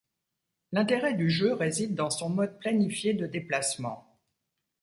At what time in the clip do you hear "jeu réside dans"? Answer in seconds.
1.29-2.09